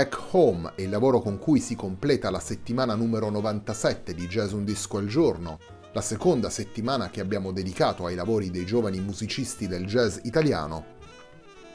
[0.00, 4.52] Back Home è il lavoro con cui si completa la settimana numero 97 di Jazz
[4.52, 5.58] Un Disco al Giorno,
[5.92, 10.86] la seconda settimana che abbiamo dedicato ai lavori dei giovani musicisti del jazz italiano.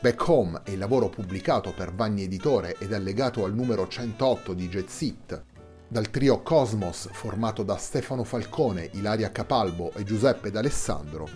[0.00, 4.68] Back Home è il lavoro pubblicato per Vanni Editore ed allegato al numero 108 di
[4.70, 5.42] Jazz It,
[5.86, 11.28] dal trio Cosmos formato da Stefano Falcone, Ilaria Capalbo e Giuseppe D'Alessandro,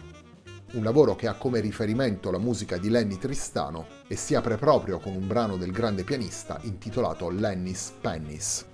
[0.73, 4.99] un lavoro che ha come riferimento la musica di Lenny Tristano e si apre proprio
[4.99, 8.67] con un brano del grande pianista intitolato Lenny's Pennies.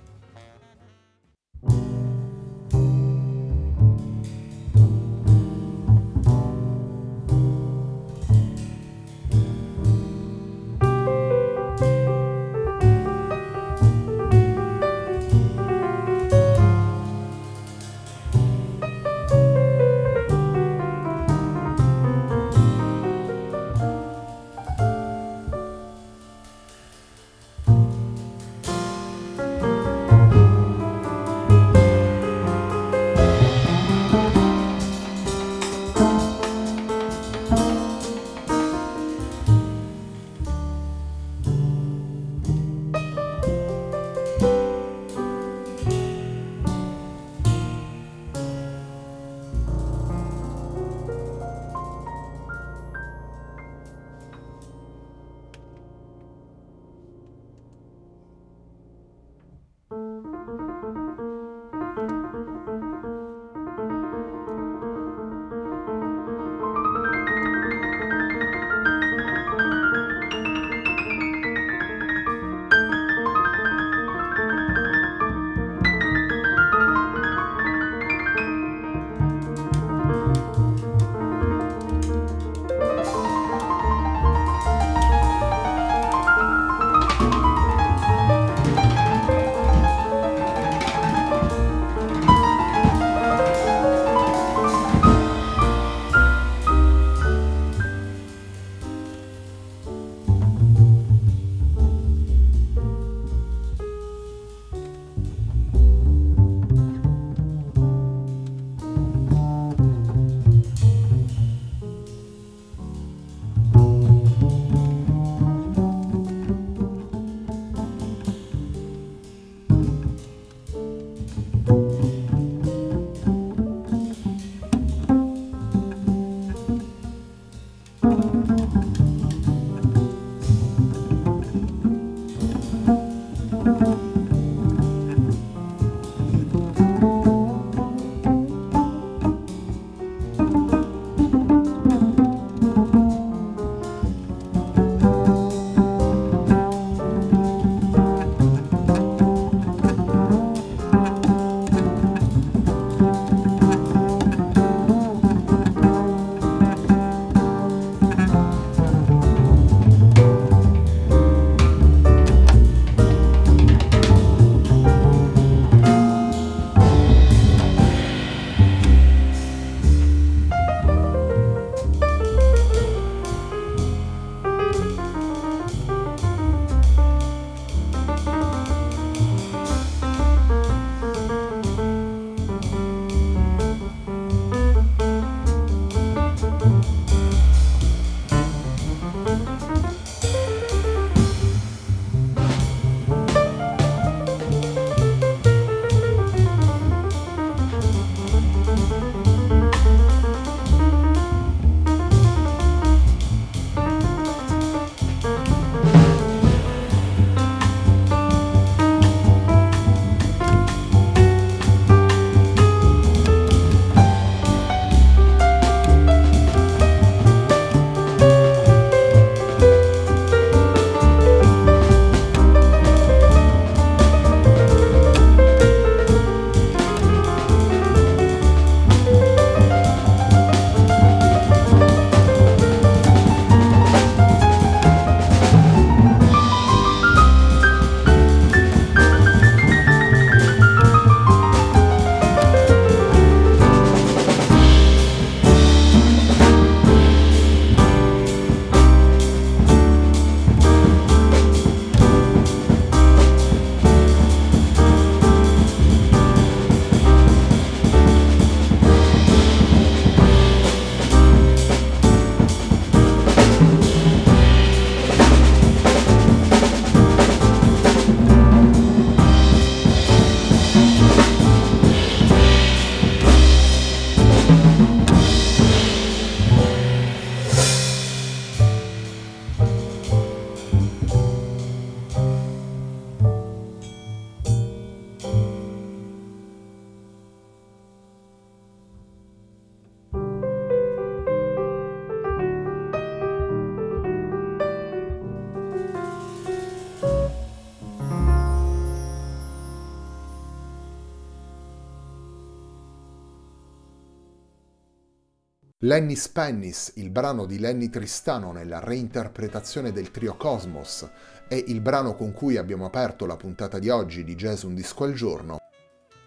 [305.79, 311.05] Lenny Spennis, il brano di Lenny Tristano nella reinterpretazione del trio Cosmos,
[311.49, 315.03] è il brano con cui abbiamo aperto la puntata di oggi di Jazz Un Disco
[315.03, 315.57] al Giorno.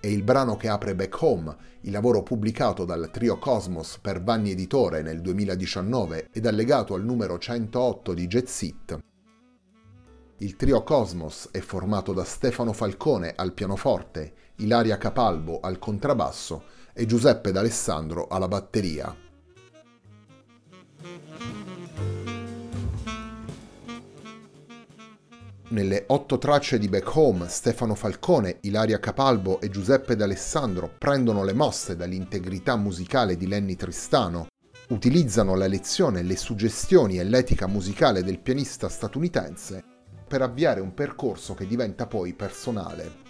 [0.00, 4.50] È il brano che apre Back Home, il lavoro pubblicato dal trio Cosmos per Vanni
[4.50, 8.98] Editore nel 2019 ed allegato al numero 108 di Jet It.
[10.40, 17.06] Il trio Cosmos è formato da Stefano Falcone al pianoforte, Ilaria Capalbo al contrabbasso e
[17.06, 19.26] Giuseppe D'Alessandro alla batteria.
[25.70, 31.52] Nelle otto tracce di Back Home, Stefano Falcone, Ilaria Capalbo e Giuseppe D'Alessandro prendono le
[31.52, 34.46] mosse dall'integrità musicale di Lenny Tristano,
[34.88, 39.84] utilizzano la lezione, le suggestioni e l'etica musicale del pianista statunitense
[40.26, 43.27] per avviare un percorso che diventa poi personale.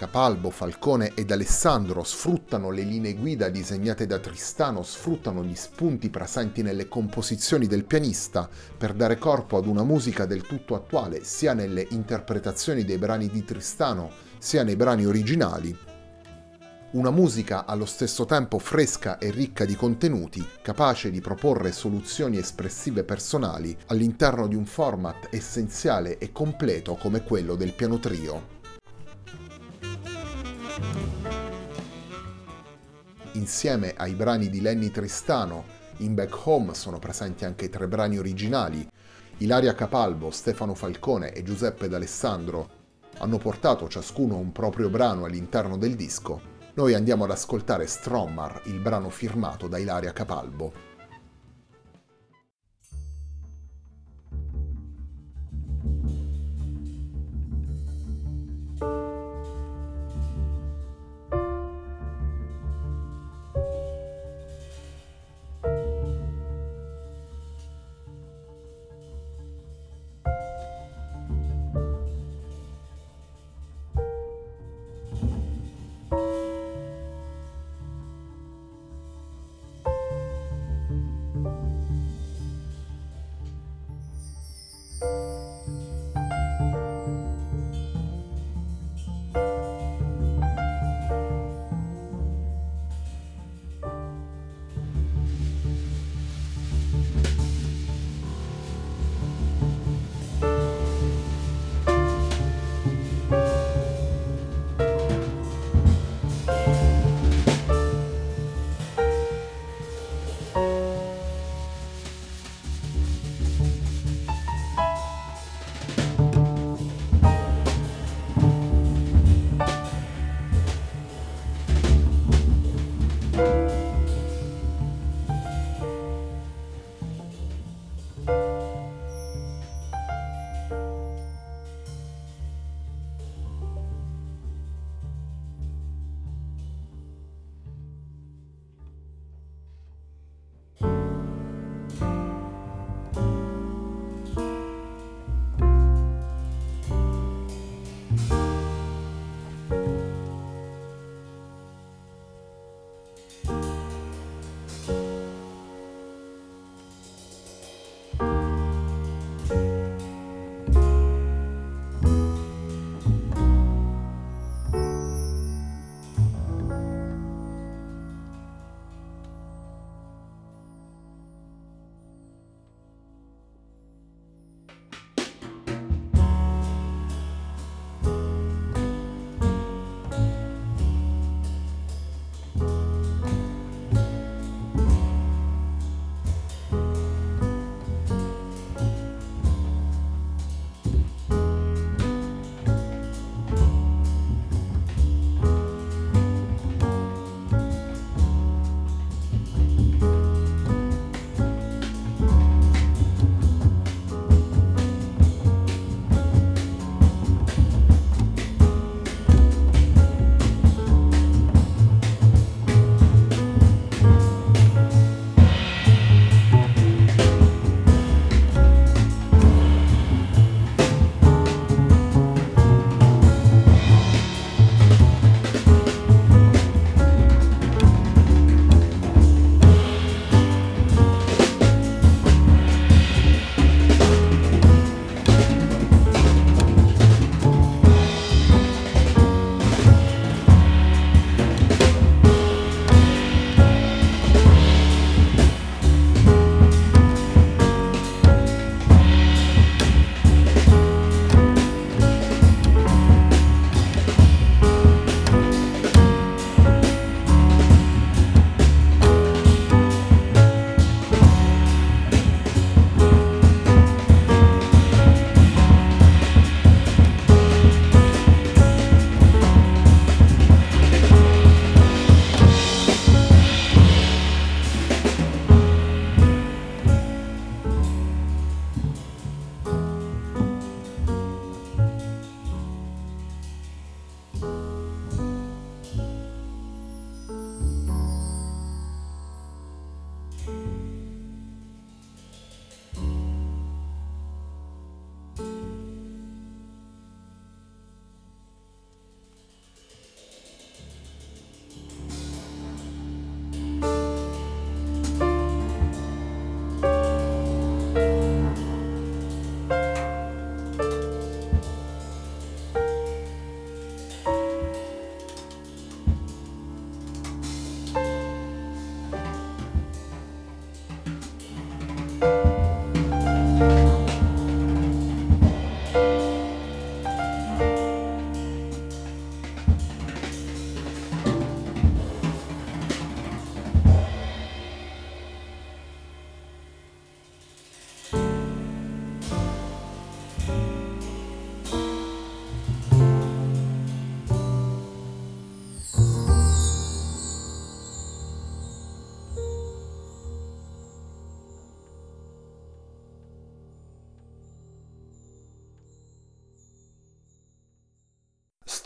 [0.00, 6.62] Capalbo, Falcone ed Alessandro sfruttano le linee guida disegnate da Tristano, sfruttano gli spunti presenti
[6.62, 8.48] nelle composizioni del pianista
[8.78, 13.44] per dare corpo ad una musica del tutto attuale sia nelle interpretazioni dei brani di
[13.44, 15.76] Tristano sia nei brani originali.
[16.92, 23.04] Una musica allo stesso tempo fresca e ricca di contenuti, capace di proporre soluzioni espressive
[23.04, 28.59] personali all'interno di un format essenziale e completo come quello del piano trio.
[33.40, 35.64] Insieme ai brani di Lenny Tristano,
[36.00, 38.86] in Back Home sono presenti anche tre brani originali.
[39.38, 42.68] Ilaria Capalbo, Stefano Falcone e Giuseppe D'Alessandro
[43.16, 46.38] hanno portato ciascuno un proprio brano all'interno del disco.
[46.74, 50.89] Noi andiamo ad ascoltare Strommar, il brano firmato da Ilaria Capalbo.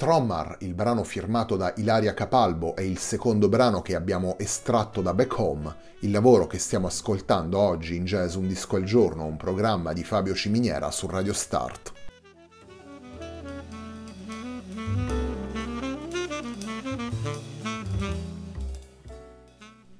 [0.05, 5.15] Strommar, il brano firmato da Ilaria Capalbo, è il secondo brano che abbiamo estratto da
[5.15, 9.39] Back Home, il lavoro che stiamo ascoltando oggi in Jazz Un Disco al Giorno, un
[9.39, 11.93] programma di Fabio Ciminiera su Radio Start.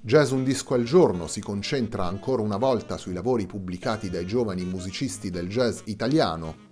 [0.01, 4.65] Jazz Un Disco al Giorno si concentra ancora una volta sui lavori pubblicati dai giovani
[4.65, 6.64] musicisti del jazz italiano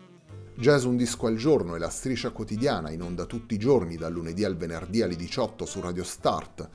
[0.55, 4.13] Jazz Un Disco al Giorno è la striscia quotidiana in onda tutti i giorni dal
[4.13, 6.69] lunedì al venerdì alle 18 su Radio Start.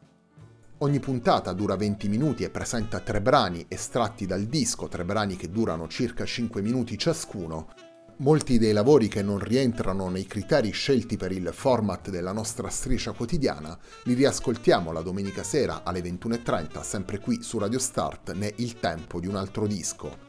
[0.79, 5.51] Ogni puntata dura 20 minuti e presenta tre brani estratti dal disco, tre brani che
[5.51, 7.69] durano circa 5 minuti ciascuno.
[8.17, 13.13] Molti dei lavori che non rientrano nei criteri scelti per il format della nostra striscia
[13.13, 18.81] quotidiana li riascoltiamo la domenica sera alle 21.30 sempre qui su Radio Start né Il
[18.81, 20.28] tempo di un altro disco.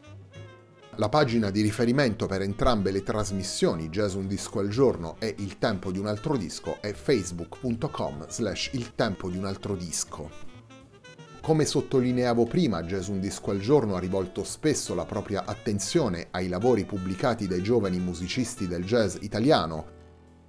[0.96, 5.56] La pagina di riferimento per entrambe le trasmissioni Jazz Un Disco al Giorno e Il
[5.56, 10.28] Tempo di un Altro Disco è facebook.com slash Il Tempo di un Altro Disco.
[11.40, 16.48] Come sottolineavo prima, Jazz Un Disco al Giorno ha rivolto spesso la propria attenzione ai
[16.48, 19.98] lavori pubblicati dai giovani musicisti del jazz italiano.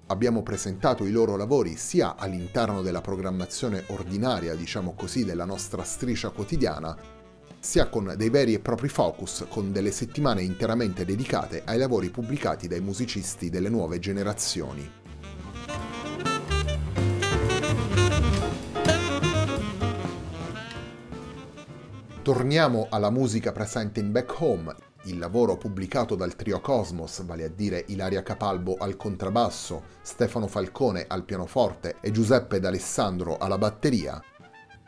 [0.07, 6.31] Abbiamo presentato i loro lavori sia all'interno della programmazione ordinaria, diciamo così, della nostra striscia
[6.31, 7.20] quotidiana,
[7.61, 12.67] sia con dei veri e propri focus, con delle settimane interamente dedicate ai lavori pubblicati
[12.67, 14.99] dai musicisti delle nuove generazioni.
[22.23, 27.49] Torniamo alla musica presente in Back Home, il lavoro pubblicato dal trio Cosmos, vale a
[27.49, 34.21] dire Ilaria Capalbo al contrabbasso, Stefano Falcone al pianoforte e Giuseppe D'Alessandro alla batteria,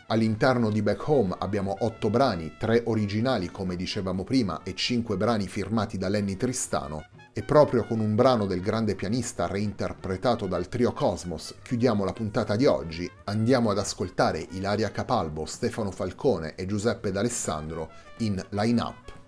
[0.07, 5.47] All'interno di Back Home abbiamo otto brani, tre originali come dicevamo prima e cinque brani
[5.47, 10.91] firmati da Lenny Tristano e proprio con un brano del grande pianista reinterpretato dal trio
[10.91, 17.11] Cosmos chiudiamo la puntata di oggi, andiamo ad ascoltare Ilaria Capalbo, Stefano Falcone e Giuseppe
[17.11, 19.21] D'Alessandro in Line Up.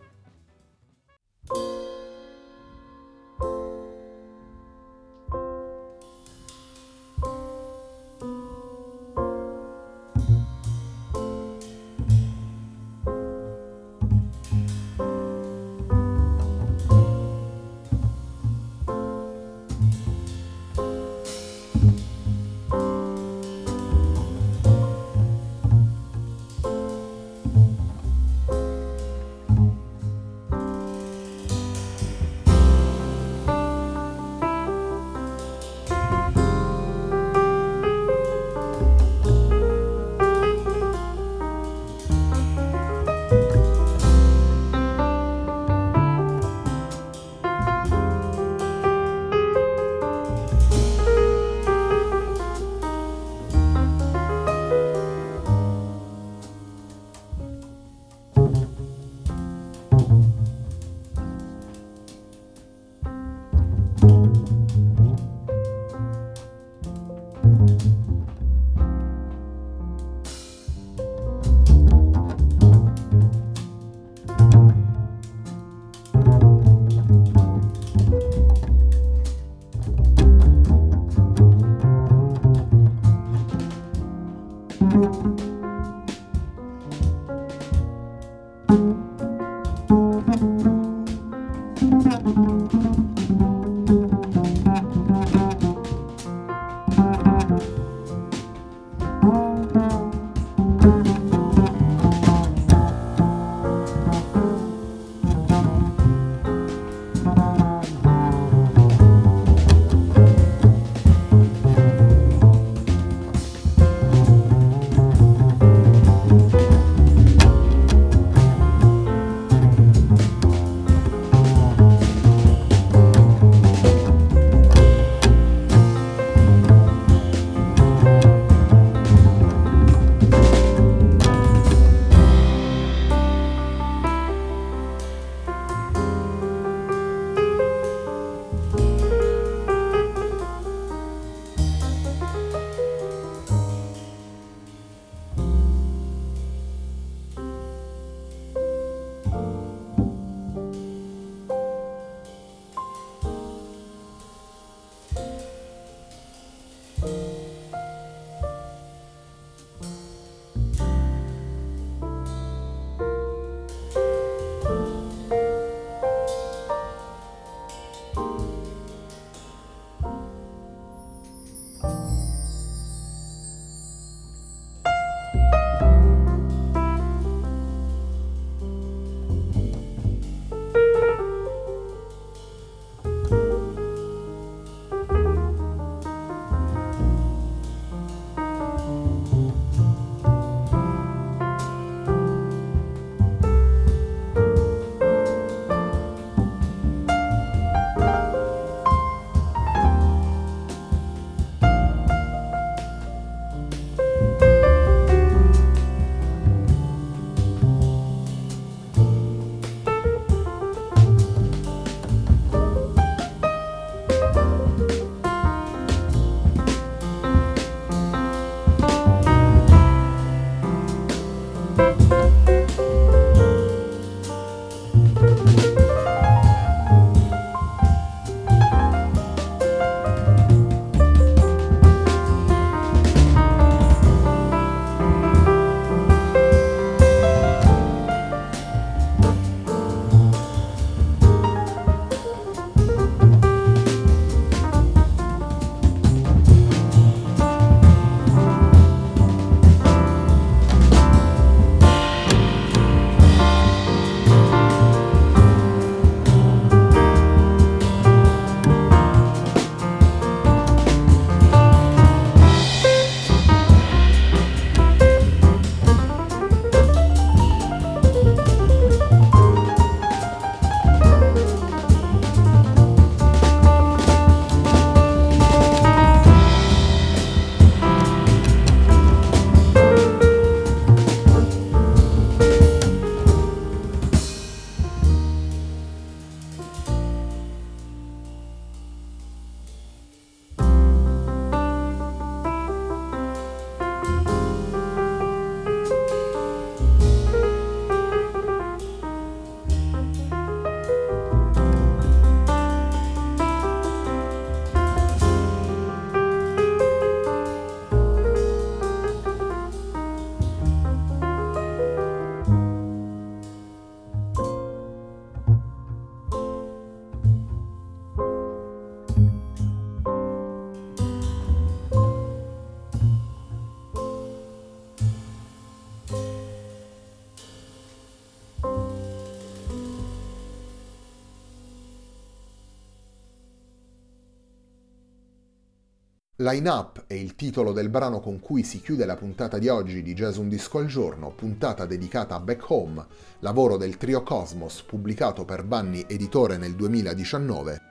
[336.46, 340.04] Line Up è il titolo del brano con cui si chiude la puntata di oggi
[340.04, 343.04] di Jazz Un Disco al Giorno, puntata dedicata a Back Home,
[343.40, 347.82] lavoro del trio Cosmos pubblicato per Bunny Editore nel 2019.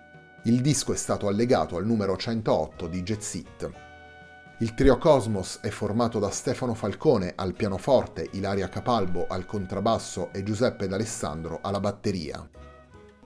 [0.44, 3.72] Il disco è stato allegato al numero 108 di Jet Set.
[4.60, 10.44] Il trio Cosmos è formato da Stefano Falcone al pianoforte, Ilaria Capalbo al contrabbasso e
[10.44, 12.48] Giuseppe D'Alessandro alla batteria.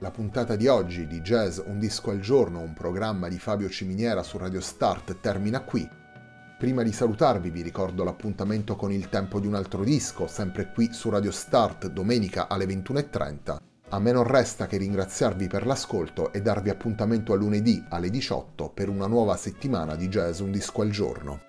[0.00, 4.22] La puntata di oggi di Jazz Un disco al giorno, un programma di Fabio Ciminiera
[4.22, 5.88] su Radio Start, termina qui.
[6.56, 10.92] Prima di salutarvi vi ricordo l'appuntamento con il tempo di un altro disco, sempre qui
[10.92, 13.56] su Radio Start, domenica alle 21.30.
[13.88, 18.68] A me non resta che ringraziarvi per l'ascolto e darvi appuntamento a lunedì alle 18
[18.68, 21.40] per una nuova settimana di Jazz Un disco al giorno.